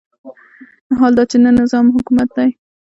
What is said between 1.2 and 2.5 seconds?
چې نه نظام حکومت دی.